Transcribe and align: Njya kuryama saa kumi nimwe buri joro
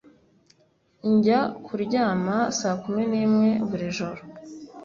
Njya 1.13 1.39
kuryama 1.65 2.37
saa 2.59 2.77
kumi 2.83 3.03
nimwe 3.11 3.49
buri 3.69 3.87
joro 3.97 4.21